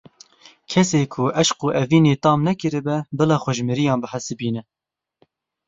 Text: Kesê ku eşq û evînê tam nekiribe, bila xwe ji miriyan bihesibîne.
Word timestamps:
Kesê 0.71 1.01
ku 1.13 1.23
eşq 1.41 1.59
û 1.65 1.67
evînê 1.83 2.13
tam 2.23 2.39
nekiribe, 2.47 2.97
bila 3.17 3.37
xwe 3.43 3.51
ji 3.57 3.63
miriyan 3.69 3.99
bihesibîne. 4.03 4.61